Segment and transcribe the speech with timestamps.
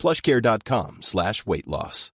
[0.00, 2.12] plushcare.com slash weight loss.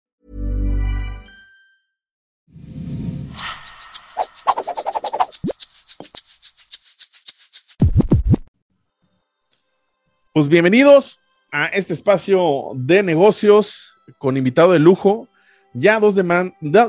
[10.33, 15.29] Pues bienvenidos a este espacio de negocios con invitado de lujo.
[15.73, 16.15] Ya dos,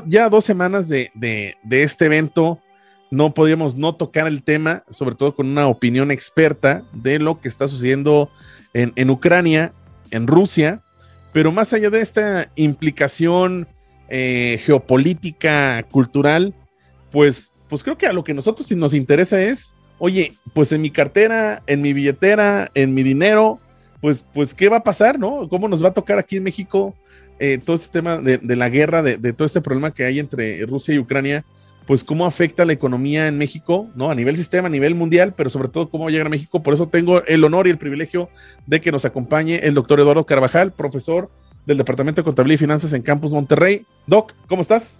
[0.05, 2.59] ya dos semanas de, de, de este evento
[3.09, 7.47] no podíamos no tocar el tema, sobre todo con una opinión experta de lo que
[7.47, 8.29] está sucediendo
[8.73, 9.71] en, en Ucrania,
[10.11, 10.83] en Rusia,
[11.33, 13.67] pero más allá de esta implicación
[14.09, 16.53] eh, geopolítica, cultural,
[17.11, 20.91] pues, pues creo que a lo que nosotros nos interesa es, oye, pues en mi
[20.91, 23.59] cartera, en mi billetera, en mi dinero,
[24.01, 25.47] pues, pues, ¿qué va a pasar, no?
[25.49, 26.95] ¿Cómo nos va a tocar aquí en México
[27.39, 30.19] eh, todo este tema de, de la guerra, de, de, todo este problema que hay
[30.19, 31.43] entre Rusia y Ucrania?
[31.87, 34.11] Pues cómo afecta la economía en México, ¿no?
[34.11, 36.61] A nivel sistema, a nivel mundial, pero sobre todo cómo llega a México.
[36.61, 38.29] Por eso tengo el honor y el privilegio
[38.65, 41.29] de que nos acompañe el doctor Eduardo Carvajal, profesor
[41.65, 43.85] del Departamento de Contabilidad y Finanzas en Campus Monterrey.
[44.05, 44.99] Doc, ¿cómo estás?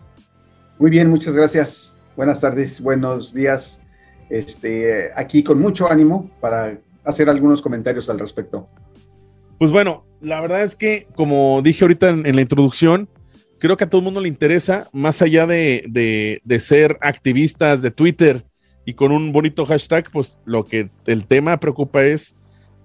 [0.79, 1.97] Muy bien, muchas gracias.
[2.15, 3.81] Buenas tardes, buenos días.
[4.29, 8.69] Este, aquí con mucho ánimo para hacer algunos comentarios al respecto.
[9.59, 13.09] Pues bueno, la verdad es que, como dije ahorita en, en la introducción,
[13.59, 17.91] creo que a todo el mundo le interesa, más allá de, de, ser activistas de
[17.91, 18.45] Twitter
[18.85, 22.35] y con un bonito hashtag, pues lo que el tema preocupa es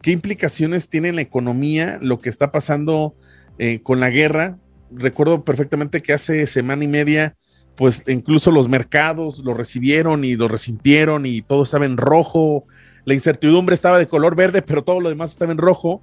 [0.01, 3.15] qué implicaciones tiene en la economía lo que está pasando
[3.59, 4.59] eh, con la guerra.
[4.91, 7.37] Recuerdo perfectamente que hace semana y media,
[7.77, 12.67] pues incluso los mercados lo recibieron y lo resintieron y todo estaba en rojo.
[13.05, 16.03] La incertidumbre estaba de color verde, pero todo lo demás estaba en rojo.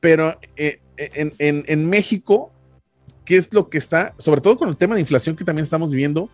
[0.00, 2.53] Pero eh, en, en México,
[3.24, 5.90] ¿qué es lo que está, sobre todo con el tema de inflación que también estamos
[5.90, 6.28] viviendo?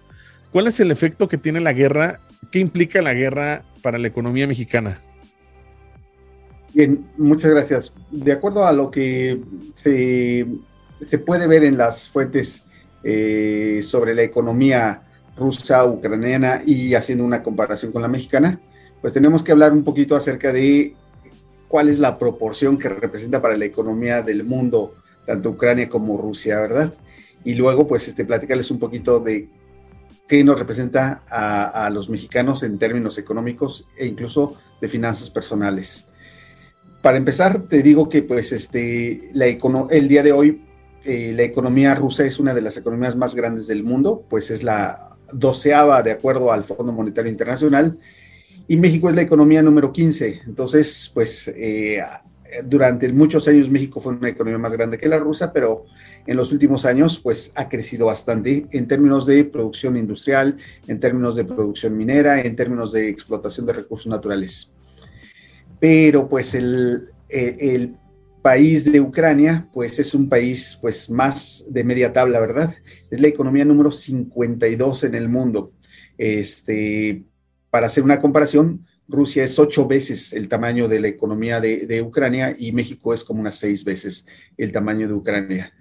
[0.52, 2.20] ¿Cuál es el efecto que tiene la guerra?
[2.50, 5.00] ¿Qué implica la guerra para la economía mexicana?
[6.74, 7.92] Bien, muchas gracias.
[8.10, 9.40] De acuerdo a lo que
[9.74, 10.46] se,
[11.24, 12.64] puede ver en las fuentes
[13.02, 15.02] eh, sobre la economía
[15.36, 18.60] rusa, ucraniana y haciendo una comparación con la mexicana,
[19.00, 20.94] pues tenemos que hablar un poquito acerca de
[21.66, 24.94] cuál es la proporción que representa para la economía del mundo,
[25.32, 26.94] tanto Ucrania como Rusia, ¿verdad?
[27.44, 29.48] Y luego, pues, este, platicarles un poquito de
[30.28, 36.08] qué nos representa a, a los mexicanos en términos económicos e incluso de finanzas personales
[37.02, 40.62] para empezar, te digo que pues este, la el día de hoy
[41.04, 44.62] eh, la economía rusa es una de las economías más grandes del mundo, pues es
[44.62, 47.98] la doceava de acuerdo al Fondo Monetario Internacional
[48.68, 50.42] y México es la economía número 15.
[50.46, 52.02] Entonces, pues eh,
[52.64, 55.84] durante muchos años México fue una economía más grande que la rusa, pero
[56.26, 60.56] en los últimos años pues ha crecido bastante en términos de producción industrial,
[60.86, 64.72] en términos de producción minera, en términos de explotación de recursos naturales
[65.80, 67.96] pero pues el, el,
[68.42, 72.72] país de Ucrania pues es un país pues más de media tabla, ¿verdad?
[73.10, 75.74] Es la economía número 52 en el mundo.
[76.16, 77.22] Este,
[77.68, 82.54] para hacer una comparación, Rusia es ocho veces el tamaño de la economía de, Ucrania
[82.56, 84.26] y México es como unas seis veces
[84.56, 85.72] el tamaño de Ucrania.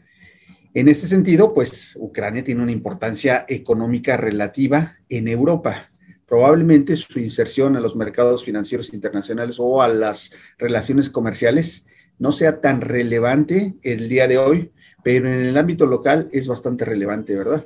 [0.73, 5.89] En ese sentido, pues Ucrania tiene una importancia económica relativa en Europa
[6.29, 11.87] probablemente su inserción a los mercados financieros internacionales o a las relaciones comerciales
[12.19, 14.71] no sea tan relevante el día de hoy,
[15.03, 17.63] pero en el ámbito local es bastante relevante, ¿verdad?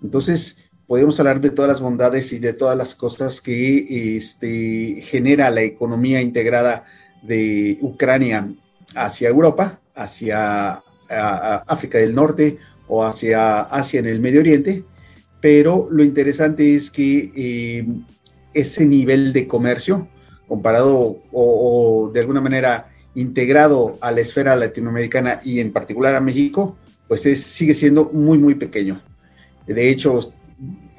[0.00, 5.50] Entonces, podemos hablar de todas las bondades y de todas las cosas que este, genera
[5.50, 6.86] la economía integrada
[7.22, 8.48] de Ucrania
[8.96, 14.82] hacia Europa, hacia África del Norte o hacia Asia en el Medio Oriente,
[15.42, 17.86] pero lo interesante es que eh,
[18.54, 20.08] ese nivel de comercio,
[20.48, 26.20] comparado o, o, de alguna manera integrado a la esfera latinoamericana y en particular a
[26.22, 29.02] México, pues es, sigue siendo muy, muy pequeño.
[29.66, 30.18] De hecho,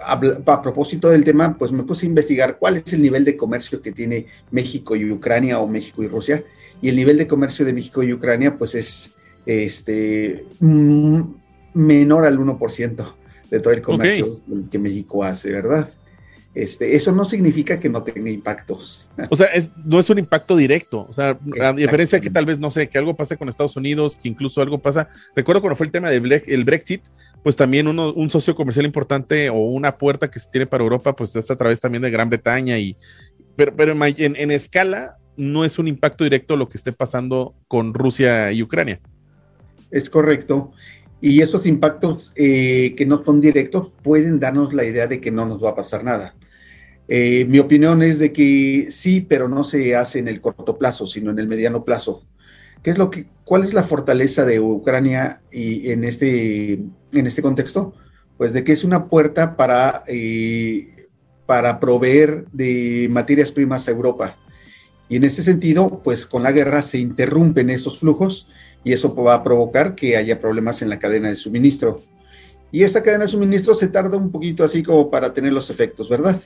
[0.01, 3.37] a, a, propósito del tema, pues me puse a investigar cuál es el nivel de
[3.37, 6.43] comercio que tiene México y Ucrania o México y Rusia.
[6.81, 9.15] Y el nivel de comercio de México y Ucrania, pues es
[9.45, 13.13] este, menor al 1%
[13.49, 14.65] de todo el comercio okay.
[14.69, 15.89] que México hace, ¿verdad?
[16.55, 19.07] Este, eso no significa que no tenga impactos.
[19.29, 19.47] O sea,
[19.85, 21.05] no es un impacto directo.
[21.07, 24.17] O sea, a diferencia que tal vez, no sé, que algo pase con Estados Unidos,
[24.17, 25.09] que incluso algo pasa.
[25.35, 27.03] Recuerdo cuando fue el tema del Brexit,
[27.43, 31.15] pues también uno, un socio comercial importante o una puerta que se tiene para Europa,
[31.15, 32.97] pues es a través también de Gran Bretaña y.
[33.55, 37.93] Pero, pero en, en escala, no es un impacto directo lo que esté pasando con
[37.93, 38.99] Rusia y Ucrania.
[39.91, 40.71] Es correcto.
[41.21, 45.45] Y esos impactos eh, que no son directos pueden darnos la idea de que no
[45.45, 46.35] nos va a pasar nada.
[47.07, 51.07] Eh, mi opinión es de que sí, pero no se hace en el corto plazo,
[51.07, 52.23] sino en el mediano plazo.
[52.83, 56.73] ¿Qué es lo que, ¿Cuál es la fortaleza de Ucrania y en, este,
[57.11, 57.93] en este contexto?
[58.37, 61.07] Pues de que es una puerta para, eh,
[61.45, 64.37] para proveer de materias primas a Europa.
[65.09, 68.47] Y en ese sentido, pues con la guerra se interrumpen esos flujos
[68.83, 72.01] y eso va a provocar que haya problemas en la cadena de suministro.
[72.71, 76.07] Y esa cadena de suministro se tarda un poquito así como para tener los efectos,
[76.07, 76.39] ¿verdad?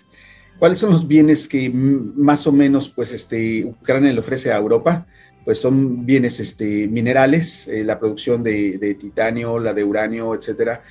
[0.57, 5.05] ¿Cuáles son los bienes que más o menos pues este, Ucrania le ofrece a Europa?
[5.43, 10.83] Pues son bienes este, minerales, eh, la producción de, titanio, la de uranio, etcétera,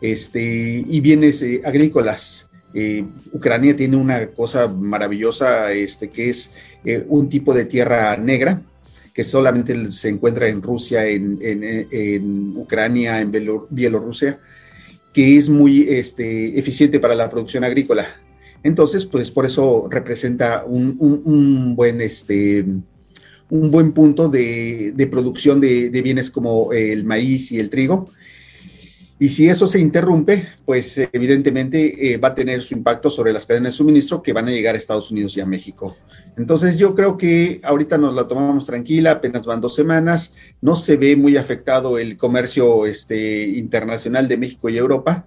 [0.00, 2.50] este, y bienes eh, agrícolas.
[2.74, 6.52] Eh, Ucrania tiene una cosa maravillosa este, que es
[7.08, 8.62] un tipo de tierra negra,
[9.12, 13.32] que solamente se encuentra en Rusia, en, Ucrania, en
[13.70, 14.38] Bielorrusia,
[15.12, 18.06] que es muy este, eficiente para la producción agrícola.
[18.62, 22.64] Entonces, pues por eso representa un, buen, este,
[23.50, 28.08] un buen punto de, producción de, bienes como el maíz y el trigo.
[29.20, 33.46] Y si eso se interrumpe, pues evidentemente eh, va a tener su impacto sobre las
[33.46, 35.96] cadenas de suministro que van a llegar a Estados Unidos y a México.
[36.36, 40.96] Entonces yo creo que ahorita nos la tomamos tranquila, apenas van dos semanas, no se
[40.96, 45.26] ve muy afectado el comercio este, internacional de México y Europa,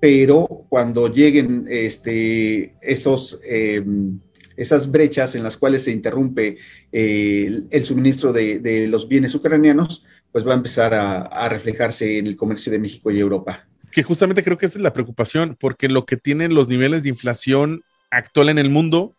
[0.00, 3.40] pero cuando lleguen este, esos...
[3.44, 4.18] Em,
[4.56, 6.58] esas brechas en las cuales se interrumpe
[6.90, 10.04] eh, el, suministro de, de los bienes ucranianos,
[10.38, 13.66] pues va a empezar a, reflejarse en el comercio de México y Europa.
[13.90, 17.08] Que justamente creo que esa es la preocupación, porque lo que tienen los niveles de
[17.08, 17.82] inflación
[18.12, 19.16] actual en el mundo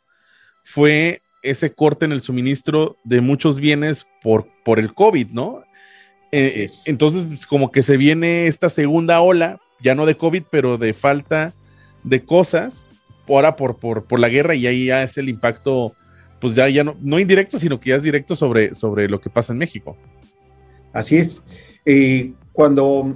[0.63, 5.65] fue ese corte en el suministro de muchos bienes por, por el COVID, ¿no?
[6.31, 10.77] Eh, entonces, pues, como que se viene esta segunda ola, ya no de COVID, pero
[10.77, 11.53] de falta
[12.05, 12.85] de cosas,
[13.27, 15.93] ahora por, por, por la guerra, y ahí ya es el impacto,
[16.39, 19.29] pues ya, ya no, no indirecto, sino que ya es directo sobre, sobre lo que
[19.29, 19.97] pasa en México.
[20.93, 21.43] Así es.
[21.85, 23.13] Eh, cuando,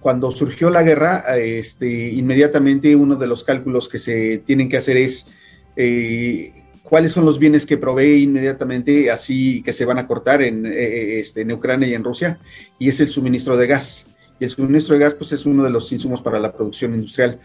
[0.00, 4.96] cuando surgió la guerra, este, inmediatamente uno de los cálculos que se tienen que hacer
[4.96, 5.28] es
[5.76, 6.52] eh,
[6.82, 11.18] cuáles son los bienes que provee inmediatamente, así que se van a cortar en, eh,
[11.18, 12.38] este, en Ucrania y en Rusia,
[12.78, 14.06] y es el suministro de gas.
[14.38, 17.40] Y el suministro de gas pues, es uno de los insumos para la producción industrial.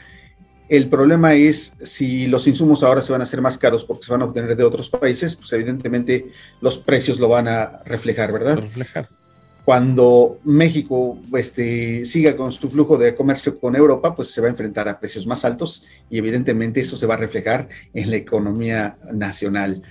[0.70, 4.12] El problema es si los insumos ahora se van a hacer más caros porque se
[4.12, 6.28] van a obtener de otros países, pues evidentemente
[6.62, 8.60] los precios lo van a reflejar, ¿verdad?
[8.60, 9.10] Reflejar
[9.66, 14.50] cuando México este, siga con su flujo de comercio con Europa, pues se va a
[14.50, 18.98] enfrentar a precios más altos y evidentemente eso se va a reflejar en la economía
[19.14, 19.84] nacional.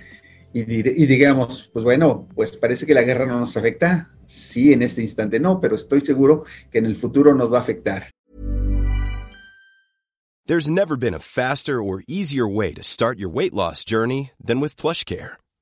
[0.53, 4.11] Y, y, digamos, pues bueno, pues parece que la guerra no nos afecta.
[4.25, 7.61] Sí, en este instante no, pero estoy seguro que en el futuro nos va a
[7.61, 8.11] afectar.
[10.47, 14.59] There's never been a faster or easier way to start your weight loss journey than
[14.59, 15.37] with PlushCare.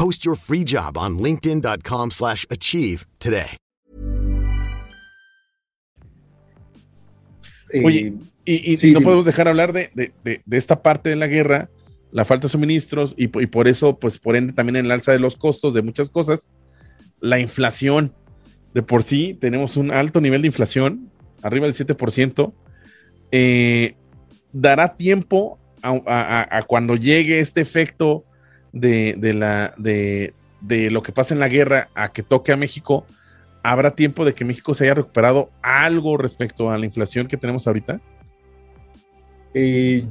[0.00, 3.50] Post your free job on linkedin.com/achieve today.
[7.70, 8.14] Eh, Oye,
[8.46, 10.12] y, no podemos dejar hablar de,
[10.50, 11.68] esta parte de la guerra,
[12.12, 15.18] la falta de suministros y, por eso, pues por ende también en el alza de
[15.18, 16.48] los costos de muchas cosas,
[17.20, 18.14] la inflación.
[18.72, 21.10] De por sí tenemos un alto nivel de inflación,
[21.42, 22.54] arriba del 7%.
[23.32, 23.96] Eh,
[24.50, 28.24] dará tiempo a, cuando llegue este efecto
[28.72, 33.04] de, la, de, lo que pasa en la guerra a que toque a México,
[33.62, 37.66] ¿habrá tiempo de que México se haya recuperado algo respecto a la inflación que tenemos
[37.66, 38.00] ahorita?
[39.54, 40.04] Eh,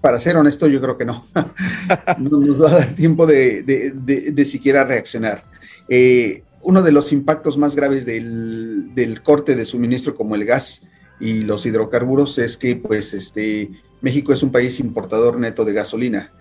[0.00, 1.26] para ser honesto, yo creo que no.
[2.18, 5.44] no nos va a dar tiempo de, siquiera reaccionar.
[5.88, 10.84] Eh, uno de los impactos más graves del, del, corte de suministro como el gas
[11.20, 13.70] y los hidrocarburos es que pues este
[14.00, 16.32] México es un país importador neto de gasolina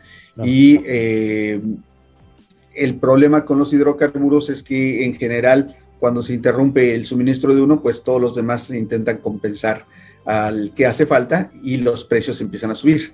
[0.43, 1.61] y eh,
[2.73, 7.61] el problema con los hidrocarburos es que en general cuando se interrumpe el suministro de
[7.61, 9.85] uno pues todos los demás intentan compensar
[10.25, 13.13] al que hace falta y los precios empiezan a subir.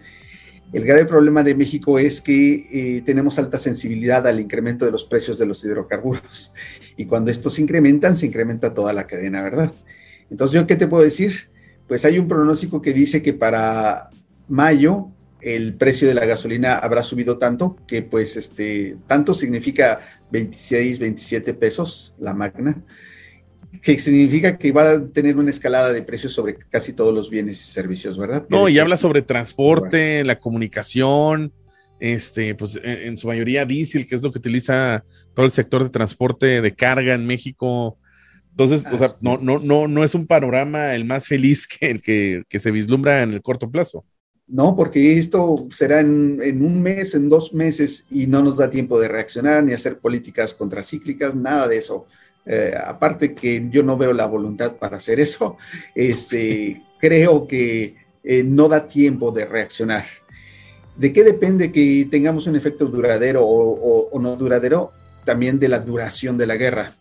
[0.74, 5.04] El grave problema de México es que eh, tenemos alta sensibilidad al incremento de los
[5.04, 6.54] precios de los hidrocarburos.
[6.96, 9.72] Y cuando estos se incrementan, se incrementa toda la cadena, ¿verdad?
[10.30, 11.50] Entonces, ¿yo qué te puedo decir?
[11.88, 14.10] Pues hay un pronóstico que dice que para
[14.48, 15.10] mayo
[15.42, 20.00] el precio de la gasolina habrá subido tanto que pues este, tanto significa
[20.32, 22.84] 26, 27 pesos la magna,
[23.82, 27.60] que significa que va a tener una escalada de precios sobre casi todos los bienes
[27.60, 28.46] y servicios, ¿verdad?
[28.50, 31.54] No, y habla sobre transporte, la comunicación,
[32.00, 35.90] este, pues en, su mayoría diésel, que es lo que utiliza todo el sector de
[35.90, 37.98] transporte de carga en México.
[38.52, 42.02] Entonces, o sea, no, no, no, no es un panorama el más feliz que el
[42.02, 44.06] que, que se vislumbra en el corto plazo.
[44.52, 48.70] No, porque esto será en, en, un mes, en dos meses, y no nos da
[48.70, 52.06] tiempo de reaccionar ni hacer políticas contracíclicas, nada de eso.
[52.46, 55.58] Eh, aparte que yo no veo la voluntad para hacer eso,
[55.96, 60.04] este, creo que eh, no da tiempo de reaccionar.
[60.98, 64.92] ¿De qué depende que tengamos un efecto duradero o, no duradero?
[65.26, 66.94] También de la duración de la guerra.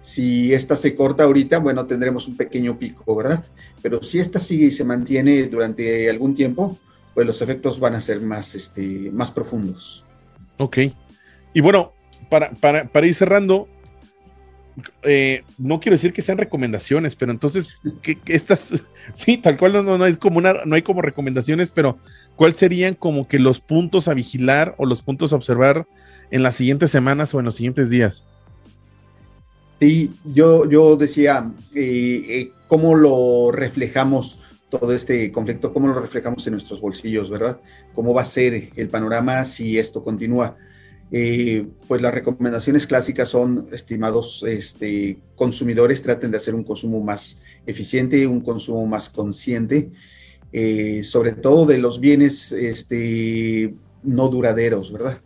[0.00, 3.44] Si esta se corta ahorita, bueno, tendremos un pequeño pico, ¿verdad?
[3.82, 6.78] Pero si esta sigue y se mantiene durante algún tiempo,
[7.14, 10.04] pues los efectos van a ser más, este, más profundos.
[10.58, 10.78] Ok.
[11.54, 11.92] Y bueno,
[12.30, 13.68] para, para, para ir cerrando,
[15.02, 18.72] eh, no quiero decir que sean recomendaciones, pero entonces, ¿qué, estas,
[19.14, 21.98] sí, tal cual no, no, como una, no hay como recomendaciones, pero
[22.36, 25.86] ¿cuáles serían como que los puntos a vigilar o los puntos a observar
[26.30, 28.24] en las siguientes semanas o en los siguientes días?
[29.80, 34.38] Sí, yo, yo decía, eh, eh, ¿cómo lo reflejamos
[34.72, 35.70] todo este conflicto?
[35.70, 37.60] ¿Cómo lo reflejamos en nuestros bolsillos, verdad?
[37.94, 40.56] ¿Cómo va a ser el panorama si esto continúa?
[41.10, 47.42] Eh, pues las recomendaciones clásicas son, estimados este, consumidores, traten de hacer un consumo más
[47.66, 49.90] eficiente, un consumo más consciente,
[50.54, 55.20] eh, sobre todo de los bienes este, no duraderos, ¿verdad?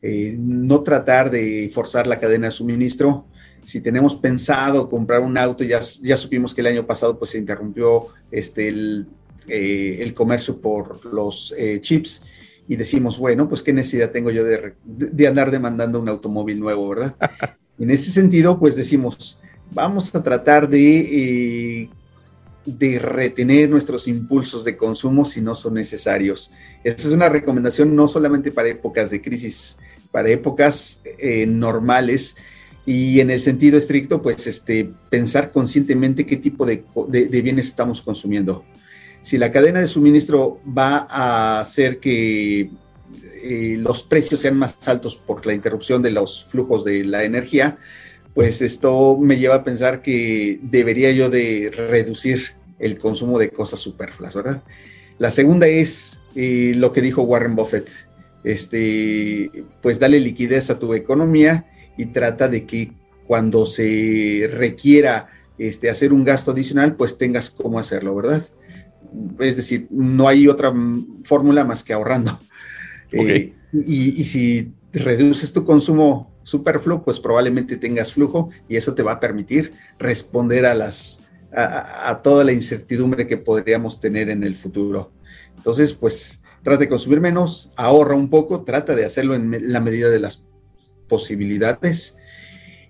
[0.00, 3.26] Eh, no tratar de forzar la cadena de suministro.
[3.66, 7.38] Si tenemos pensado comprar un auto, ya, ya supimos que el año pasado pues, se
[7.38, 9.06] interrumpió este, el,
[9.48, 12.22] el comercio por los chips
[12.68, 17.14] y decimos, bueno, pues qué necesidad tengo yo de, andar demandando un automóvil nuevo, ¿verdad?
[17.78, 21.90] en ese sentido, pues decimos, vamos a tratar de, eh,
[22.64, 26.50] de retener nuestros impulsos de consumo si no son necesarios.
[26.82, 29.78] Esa es una recomendación no solamente para épocas de crisis,
[30.10, 32.36] para épocas eh, normales
[32.86, 38.00] y en el sentido estricto, pues este, pensar conscientemente qué tipo de, de bienes estamos
[38.00, 38.64] consumiendo
[39.26, 42.70] si la cadena de suministro va a hacer que
[43.42, 47.76] eh, los precios sean más altos por la interrupción de los flujos de la energía,
[48.34, 52.40] pues esto me lleva a pensar que debería yo de reducir
[52.78, 54.62] el consumo de cosas superfluas, ¿verdad?
[55.18, 57.90] La segunda es eh, lo que dijo Warren Buffett,
[58.44, 59.50] este,
[59.82, 61.66] pues dale liquidez a tu economía
[61.96, 62.92] y trata de que
[63.26, 68.42] cuando se requiera este, hacer un gasto adicional, pues tengas cómo hacerlo, ¿verdad?
[69.38, 70.72] es decir, no hay otra
[71.24, 72.38] fórmula más que ahorrando.
[73.12, 79.12] Eh, y, si reduces tu consumo superfluo, pues probablemente tengas flujo y eso te va
[79.12, 81.20] a permitir responder a las
[81.52, 85.12] a, toda la incertidumbre que podríamos tener en el futuro.
[85.56, 90.10] Entonces, pues trata de consumir menos, ahorra un poco, trata de hacerlo en la medida
[90.10, 90.44] de las
[91.08, 92.16] posibilidades.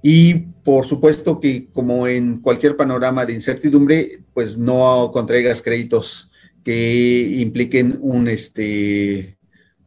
[0.03, 6.31] Y por supuesto que como en cualquier panorama de incertidumbre, pues no contraigas créditos
[6.63, 9.37] que impliquen un, este,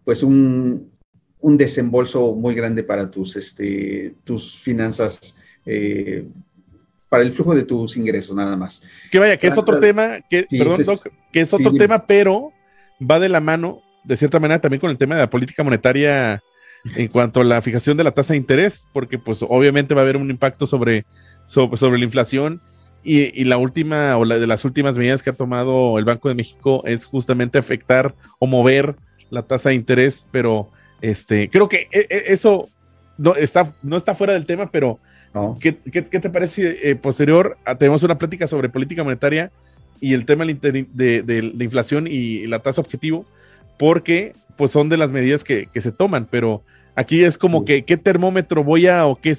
[0.03, 0.91] pues un,
[1.39, 6.25] un desembolso muy grande para tus, este, tus finanzas, eh,
[7.09, 8.83] para el flujo de tus ingresos nada más.
[9.11, 10.79] Que vaya, que es otro tema, que, perdón,
[11.31, 12.51] que es otro tema, pero
[12.99, 16.41] va de la mano, de cierta manera, también con el tema de la política monetaria
[16.95, 20.03] en cuanto a la fijación de la tasa de interés, porque pues obviamente va a
[20.03, 21.05] haber un impacto sobre,
[21.45, 22.61] sobre, la inflación
[23.03, 26.35] y, la última o la de las últimas medidas que ha tomado el Banco de
[26.35, 28.95] México es justamente afectar o mover
[29.29, 30.69] la tasa de interés, pero
[31.01, 32.67] este creo que e, e, eso
[33.17, 34.99] no está, no está fuera del tema, pero
[35.59, 37.57] ¿Qué, te parece eh, posterior?
[37.77, 39.51] tenemos una plática sobre política monetaria
[40.01, 43.25] y el tema de, inflación y la tasa objetivo,
[43.77, 46.63] porque pues son de las medidas que, se toman, pero
[46.93, 49.33] aquí es como que qué termómetro voy a o qué,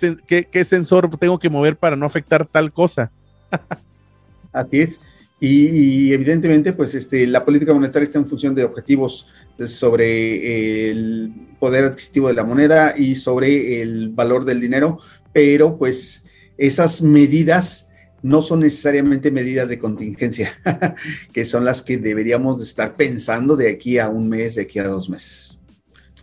[0.50, 3.12] qué, sensor tengo que mover para no afectar tal cosa.
[4.54, 4.98] Así es.
[5.38, 9.28] Y, evidentemente, pues este, la política monetaria está en función de objetivos
[9.66, 15.00] sobre el poder adquisitivo de la moneda y sobre el valor del dinero,
[15.34, 16.24] pero pues
[16.56, 17.89] esas medidas
[18.22, 20.52] no son necesariamente medidas de contingencia,
[21.32, 24.78] que son las que deberíamos de estar pensando de aquí a un mes, de aquí
[24.78, 25.58] a dos meses.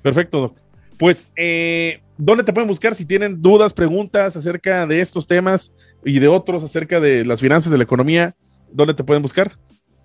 [0.01, 0.57] Perfecto, Doc.
[0.97, 5.71] Pues, eh, ¿dónde te pueden buscar si tienen dudas, preguntas acerca de estos temas
[6.03, 8.35] y de otros acerca de las finanzas de la economía?
[8.71, 9.57] ¿Dónde te pueden buscar?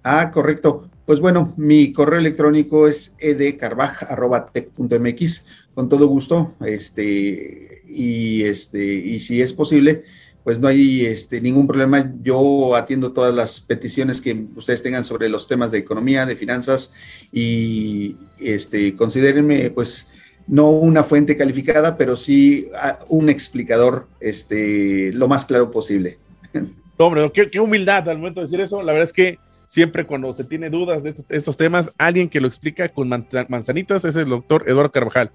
[0.04, 0.90] Ah, correcto.
[1.06, 6.56] Pues bueno, mi correo electrónico es edcarvaj.tech.mx, con todo gusto.
[6.64, 10.02] Este, y este, y si es posible,
[10.44, 12.12] pues no hay este, ningún problema.
[12.22, 16.92] Yo atiendo todas las peticiones que ustedes tengan sobre los temas de economía, de finanzas
[17.32, 20.08] y este, considérenme pues
[20.46, 26.18] no una fuente calificada, pero sí ah, un explicador este, lo más claro posible.
[26.99, 28.82] Hombre, qué, humildad al momento de decir eso.
[28.82, 32.46] La verdad es que siempre cuando se tiene dudas de estos, temas, alguien que lo
[32.46, 35.30] explica con manzanitas es el doctor Eduardo Carvajal.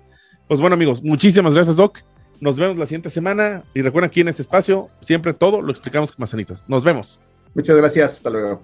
[0.48, 2.00] Pues bueno amigos, muchísimas gracias Doc.
[2.40, 6.12] Nos vemos la siguiente semana y recuerden aquí en este espacio, siempre todo lo explicamos
[6.12, 6.64] con manzanitas.
[6.68, 7.20] Nos vemos.
[7.54, 8.64] Muchas gracias, hasta luego.